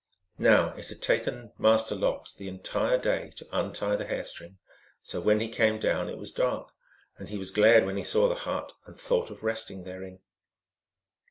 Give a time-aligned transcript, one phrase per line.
[0.39, 4.57] Now it had taken Master Lox the entire day to untie the hair string,
[5.03, 6.69] so when he came down it was dark,
[7.19, 10.17] and he was glad when he saw the hut and thought of resting therein.